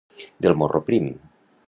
[0.45, 1.13] Del morro prim.